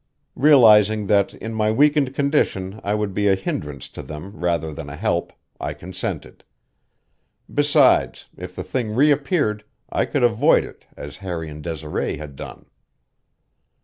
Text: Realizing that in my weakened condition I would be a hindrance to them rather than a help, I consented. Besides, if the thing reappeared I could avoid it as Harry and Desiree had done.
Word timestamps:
Realizing 0.35 1.05
that 1.05 1.35
in 1.35 1.53
my 1.53 1.69
weakened 1.71 2.15
condition 2.15 2.81
I 2.83 2.95
would 2.95 3.13
be 3.13 3.27
a 3.27 3.35
hindrance 3.35 3.87
to 3.89 4.01
them 4.01 4.31
rather 4.35 4.73
than 4.73 4.89
a 4.89 4.95
help, 4.95 5.31
I 5.59 5.75
consented. 5.75 6.43
Besides, 7.53 8.27
if 8.35 8.55
the 8.55 8.63
thing 8.63 8.95
reappeared 8.95 9.63
I 9.91 10.05
could 10.05 10.23
avoid 10.23 10.63
it 10.65 10.87
as 10.97 11.17
Harry 11.17 11.49
and 11.51 11.61
Desiree 11.61 12.17
had 12.17 12.35
done. 12.35 12.65